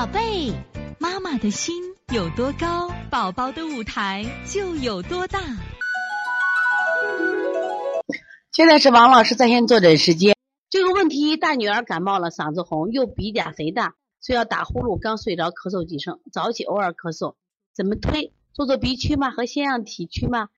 [0.00, 0.50] 宝贝，
[0.98, 1.74] 妈妈的心
[2.10, 5.38] 有多高，宝宝的舞台就有多大。
[8.50, 10.34] 现在是王老师在线坐诊时间。
[10.70, 17.34] 这个问题，大女儿感冒了，嗓子红，又鼻甲肥大，所以要打呼噜，刚睡着咳嗽几声，早起偶尔咳嗽，
[17.74, 18.32] 怎么推？
[18.54, 19.30] 做做鼻区吗？
[19.30, 20.48] 和腺样体区吗？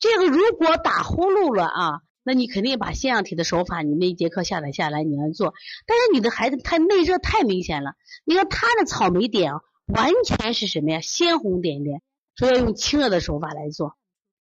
[0.00, 5.54] 这个如果打呼噜了啊，那你肯定把腺样体的手法，你那一节课下载下来，你来做。
[5.86, 7.94] 但是你的孩子他内热太明显了，
[8.26, 9.54] 你看他的草莓点
[9.86, 11.00] 完全是什么呀？
[11.00, 12.02] 鲜红点点，
[12.36, 13.96] 所以要用清热的手法来做。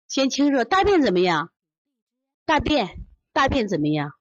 [0.07, 1.51] 先清热，大便怎么样？
[2.45, 2.87] 大便，
[3.33, 4.13] 大便怎么样？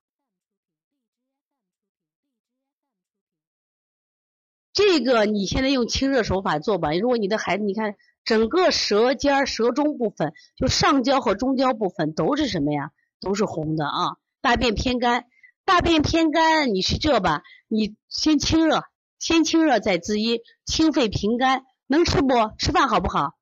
[4.72, 6.92] 这个你现在用清热手法做吧。
[6.94, 12.90] 如果你的孩子，你看整个舌尖、舌中部分，就上焦和中焦部分都是什么呀？
[13.22, 14.16] 都是红的啊。
[14.42, 15.24] 大便偏干，
[15.64, 17.42] 大便偏干，你是这吧？
[17.68, 18.84] 你先清热，
[19.18, 22.34] 先清热再滋阴，清肺平肝，能吃不？
[22.58, 23.34] 吃饭好不好？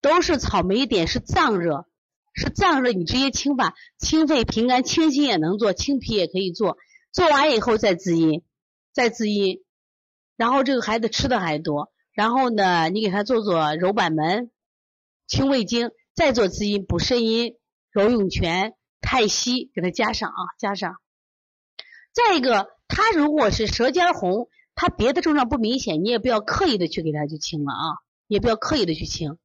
[0.00, 1.86] 都是草莓点，是脏热，
[2.32, 6.78] 是脏热，你直接清吧，清肺平肝，清心也能做，清脾也可以做。
[7.12, 8.42] 做完以后再滋阴。
[8.92, 9.62] 再滋阴，
[10.36, 14.50] 然后这个孩子吃的还多，然后呢，你给他做做揉板门、
[15.28, 17.56] 清胃经，再做滋阴、补肾阴、
[17.90, 20.96] 揉涌泉、太溪，给他加上啊，加上。
[22.12, 27.84] 再一个，他如果是舌尖红，他别的症状不明显，你也不要刻意的去给他去清了啊，
[28.26, 29.38] 也不要刻意的去清。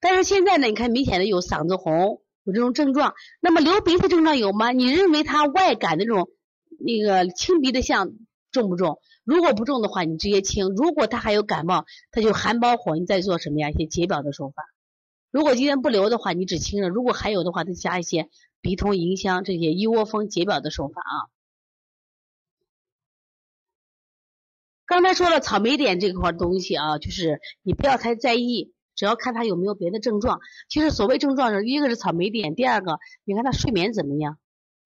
[0.00, 4.72] 但是现在呢，你看明显的有嗓子红，有这种症状，那么流鼻涕症状有吗？
[4.72, 6.28] 你认为他外感的这种
[6.78, 8.10] 那个清鼻的象？
[8.50, 8.98] 重不重？
[9.22, 13.70] 如果不重的话，你直接清；如果他还有感冒，他就寒包火，你再做什么呀？
[13.70, 14.64] 一些解表的手法。
[15.30, 18.28] 如果今天不流的话，你只清热；如果还有的话，再加一些
[18.60, 21.30] 鼻通、迎香这些一窝蜂解表的手法啊。
[24.86, 30.40] 刚才说了草莓点这块东西啊，就是你不要太在意，只要看他有没有别的症状。
[30.68, 34.38] 其实所谓症状是一个是草莓点，第二个你看他睡眠怎么样？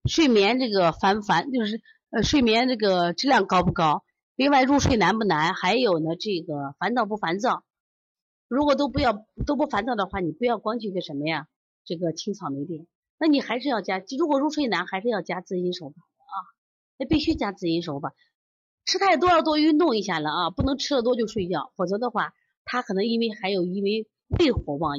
[0.09, 1.51] 睡眠这个烦不烦？
[1.53, 1.81] 就是。
[2.11, 4.05] 呃，睡眠这个质量高不高？
[4.37, 5.53] 另外入睡难不难？
[5.53, 7.65] 还有呢，这个烦躁不烦躁？
[8.55, 11.49] 如果都不要都不烦躁的话，你不要光去个什么呀？
[11.85, 12.87] 这个青草莓店，
[13.19, 14.01] 那你还是要加。
[14.17, 16.35] 如果入睡难，还是要加滋阴手法啊，
[16.97, 18.15] 那必须加滋阴手法。
[18.85, 22.33] 吃太多要多运动一下了啊，不能吃的多就睡觉，否则的话，
[22.65, 24.07] 他可能因为还有因为
[24.39, 24.99] 胃火旺。